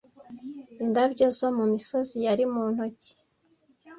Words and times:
Indabyo 0.83 1.25
zo 1.37 1.49
mu 1.57 1.65
misozi 1.73 2.15
yari 2.25 2.43
mu 2.53 2.63
ntoki, 2.73 3.13